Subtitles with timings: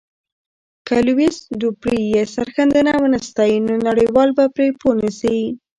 [0.87, 5.37] که لويس دوپري یې سرښندنه ونه ستایي، نو نړیوال به پرې پوه نه سي.